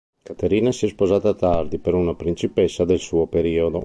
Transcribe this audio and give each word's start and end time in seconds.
Caterina 0.23 0.71
si 0.71 0.87
è 0.87 0.89
sposata 0.89 1.35
tardi 1.35 1.77
per 1.77 1.93
una 1.93 2.15
principessa 2.15 2.85
del 2.85 2.97
suo 2.97 3.27
periodo. 3.27 3.79